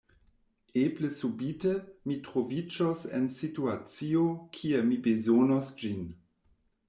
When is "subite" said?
1.17-1.67